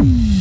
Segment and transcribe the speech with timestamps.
[0.00, 0.39] Mm-hmm.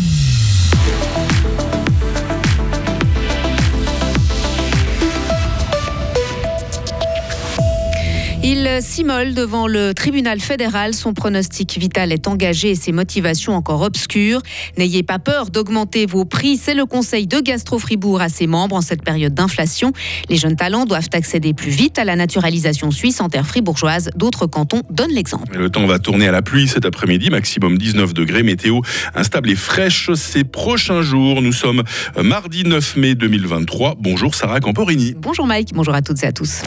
[8.41, 10.93] Il s'immole devant le tribunal fédéral.
[10.93, 14.41] Son pronostic vital est engagé et ses motivations encore obscures.
[14.77, 16.55] N'ayez pas peur d'augmenter vos prix.
[16.55, 19.91] C'est le conseil de Gastro Fribourg à ses membres en cette période d'inflation.
[20.30, 24.09] Les jeunes talents doivent accéder plus vite à la naturalisation suisse en terre fribourgeoise.
[24.16, 25.58] D'autres cantons donnent l'exemple.
[25.58, 28.44] Le temps va tourner à la pluie cet après-midi, maximum 19 degrés.
[28.44, 28.80] Météo
[29.16, 31.41] instable et fraîche ces prochains jours.
[31.41, 31.84] Nous sommes
[32.23, 33.95] mardi 9 mai 2023.
[33.99, 35.13] Bonjour Sarah Camporini.
[35.17, 36.62] Bonjour Mike, bonjour à toutes et à tous.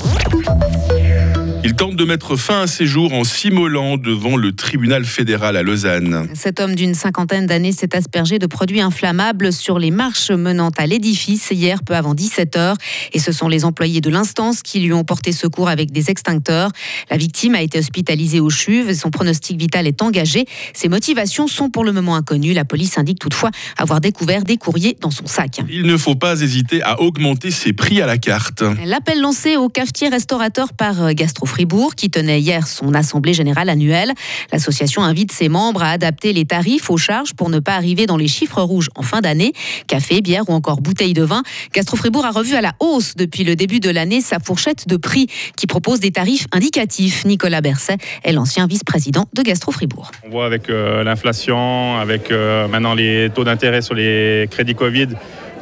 [1.64, 5.62] Il tente de mettre fin à ses jours en s'immolant devant le tribunal fédéral à
[5.62, 6.28] Lausanne.
[6.34, 10.88] Cet homme d'une cinquantaine d'années s'est aspergé de produits inflammables sur les marches menant à
[10.88, 12.74] l'édifice hier peu avant 17h.
[13.12, 16.72] Et ce sont les employés de l'instance qui lui ont porté secours avec des extincteurs.
[17.10, 20.46] La victime a été hospitalisée au CHUV et son pronostic vital est engagé.
[20.74, 22.54] Ses motivations sont pour le moment inconnues.
[22.54, 25.60] La police indique toutefois avoir découvert des courriers dans son sac.
[25.70, 28.64] Il ne faut pas hésiter à augmenter ses prix à la carte.
[28.84, 34.12] L'appel lancé au cafetier restaurateur par Gastro Fribourg, qui tenait hier son assemblée générale annuelle.
[34.52, 38.16] L'association invite ses membres à adapter les tarifs aux charges pour ne pas arriver dans
[38.16, 39.52] les chiffres rouges en fin d'année.
[39.86, 41.42] Café, bière ou encore bouteille de vin.
[41.74, 44.96] Gastro Fribourg a revu à la hausse depuis le début de l'année sa fourchette de
[44.96, 47.26] prix qui propose des tarifs indicatifs.
[47.26, 50.10] Nicolas Berset est l'ancien vice-président de Gastro Fribourg.
[50.24, 55.08] On voit avec euh, l'inflation, avec euh, maintenant les taux d'intérêt sur les crédits Covid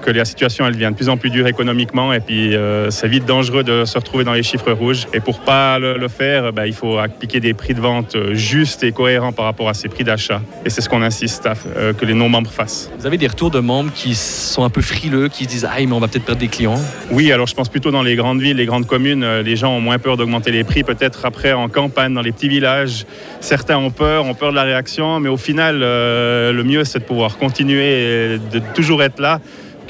[0.01, 3.09] que la situation elle devient de plus en plus dure économiquement et puis euh, c'est
[3.09, 5.07] vite dangereux de se retrouver dans les chiffres rouges.
[5.13, 8.35] Et pour pas le, le faire, bah, il faut appliquer des prix de vente euh,
[8.35, 10.43] justes et cohérents par rapport à ces prix d'achat.
[10.65, 12.91] Et c'est ce qu'on insiste à euh, que les non-membres fassent.
[12.99, 15.77] Vous avez des retours de membres qui sont un peu frileux, qui se disent ah
[15.79, 16.81] mais on va peut-être perdre des clients?
[17.11, 19.81] Oui, alors je pense plutôt dans les grandes villes, les grandes communes, les gens ont
[19.81, 20.85] moins peur d'augmenter les prix.
[20.85, 23.07] Peut-être après en campagne, dans les petits villages,
[23.41, 27.01] certains ont peur, ont peur de la réaction, mais au final, euh, le mieux c'est
[27.01, 29.41] de pouvoir continuer et de toujours être là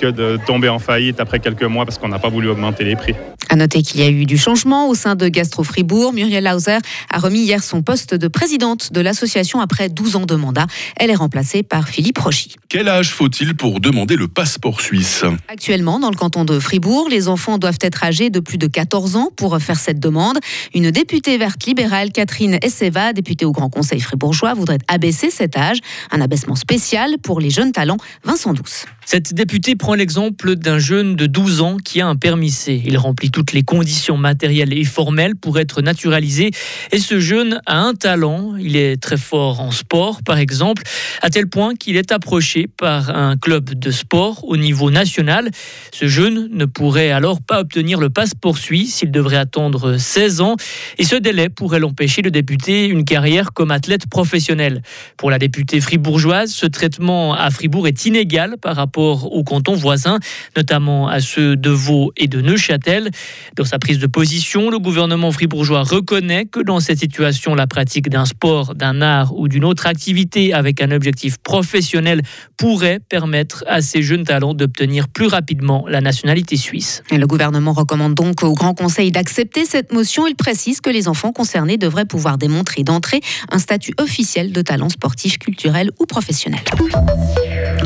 [0.01, 2.97] que de tomber en faillite après quelques mois parce qu'on n'a pas voulu augmenter les
[2.97, 3.15] prix.
[3.53, 6.13] À noter qu'il y a eu du changement au sein de Gastro Fribourg.
[6.13, 6.79] Muriel Hauser
[7.11, 10.69] a remis hier son poste de présidente de l'association après 12 ans de mandat.
[10.95, 12.55] Elle est remplacée par Philippe Rochy.
[12.69, 15.24] Quel âge faut-il pour demander le passeport suisse?
[15.48, 19.17] Actuellement, dans le canton de Fribourg, les enfants doivent être âgés de plus de 14
[19.17, 20.39] ans pour faire cette demande.
[20.73, 25.79] Une députée verte libérale, Catherine Esseva, députée au Grand Conseil fribourgeois, voudrait abaisser cet âge.
[26.13, 27.98] Un abaissement spécial pour les jeunes talents.
[28.23, 28.86] Vincent Douce.
[29.05, 32.80] Cette députée prend l'exemple d'un jeune de 12 ans qui a un permis C.
[32.86, 36.51] Il remplit toutes les conditions matérielles et formelles pour être naturalisé.
[36.92, 38.55] Et ce jeune a un talent.
[38.61, 40.83] Il est très fort en sport, par exemple,
[41.23, 45.50] à tel point qu'il est approché par un club de sport au niveau national.
[45.90, 48.96] Ce jeune ne pourrait alors pas obtenir le passeport suisse.
[48.96, 50.56] s'il devrait attendre 16 ans.
[50.98, 54.83] Et ce délai pourrait l'empêcher de débuter une carrière comme athlète professionnel.
[55.17, 60.18] Pour la députée fribourgeoise, ce traitement à Fribourg est inégal par rapport aux cantons voisins,
[60.58, 63.11] notamment à ceux de Vaud et de Neuchâtel.
[63.57, 68.08] Dans sa prise de position, le gouvernement fribourgeois reconnaît que dans cette situation, la pratique
[68.08, 72.23] d'un sport, d'un art ou d'une autre activité avec un objectif professionnel
[72.57, 77.02] pourrait permettre à ces jeunes talents d'obtenir plus rapidement la nationalité suisse.
[77.11, 80.27] Le gouvernement recommande donc au Grand Conseil d'accepter cette motion.
[80.27, 83.20] Il précise que les enfants concernés devraient pouvoir démontrer d'entrée
[83.51, 86.61] un statut officiel de talent sportif, culturel ou professionnel.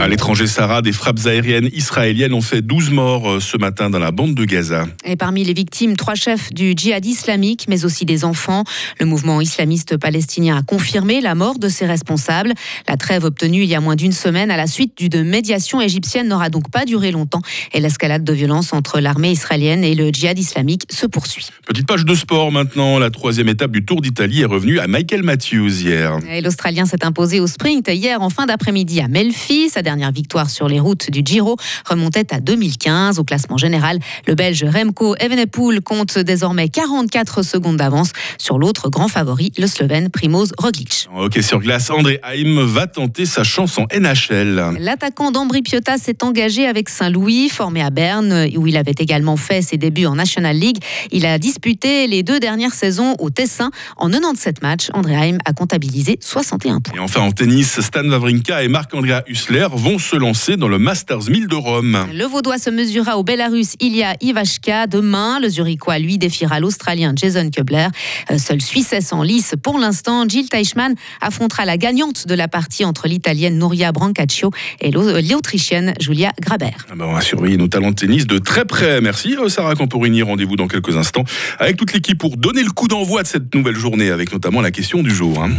[0.01, 4.01] À l'étranger, Sarah, des frappes aériennes israéliennes ont fait 12 morts euh, ce matin dans
[4.01, 4.87] la bande de Gaza.
[5.05, 8.65] Et parmi les victimes, trois chefs du djihad islamique, mais aussi des enfants.
[8.99, 12.53] Le mouvement islamiste palestinien a confirmé la mort de ses responsables.
[12.89, 16.29] La trêve obtenue il y a moins d'une semaine à la suite d'une médiation égyptienne
[16.29, 20.39] n'aura donc pas duré longtemps et l'escalade de violence entre l'armée israélienne et le djihad
[20.39, 21.49] islamique se poursuit.
[21.67, 22.99] Petite page de sport maintenant.
[22.99, 26.19] La troisième étape du Tour d'Italie est revenue à Michael Matthews hier.
[26.43, 29.71] L'Australien s'est imposé au sprint hier en fin d'après-midi à Melfi.
[29.71, 31.57] Sa dernière victoire sur les routes du Giro
[31.89, 33.21] remontait à 2015.
[33.21, 39.07] Au classement général, le Belge Remco Evenepoel compte désormais 44 secondes d'avance sur l'autre grand
[39.07, 41.09] favori, le Slovène Primoz Roglic.
[41.17, 44.79] Ok, sur glace, André Haim va tenter sa chance en NHL.
[44.81, 49.63] L'attaquant d'Ambri Piotta s'est engagé avec Saint-Louis, formé à Berne, où il avait également fait
[49.63, 50.79] ses débuts en National League.
[51.13, 53.71] Il a disputé les deux dernières saisons au Tessin.
[53.97, 56.97] En 97 matchs, André Haim a comptabilisé 61 points.
[56.97, 61.29] Et enfin en tennis, Stan Wawrinka et Marc-Andrea Hussler vont se lancer dans le Masters
[61.29, 62.07] 1000 de Rome.
[62.13, 65.41] Le Vaudois se mesurera au Belarus Ilya Ivashka demain.
[65.41, 67.89] Le Zurichois, lui, défiera l'Australien Jason Kubler.
[68.31, 70.29] Euh, seul Suissesse en lice pour l'instant.
[70.29, 74.51] Jill Teichmann affrontera la gagnante de la partie entre l'Italienne Nuria Brancaccio
[74.81, 76.71] et l'Autrichienne Julia Graber.
[76.91, 79.01] Ah ben on va surveiller nos talents de tennis de très près.
[79.01, 80.23] Merci euh, Sarah Camporini.
[80.23, 81.25] Rendez-vous dans quelques instants
[81.59, 84.71] avec toute l'équipe pour donner le coup d'envoi de cette nouvelle journée avec notamment la
[84.71, 85.43] question du jour.
[85.43, 85.51] Hein.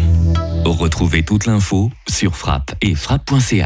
[0.65, 3.63] Retrouvez toute l'info sur frappe et frappe.ch.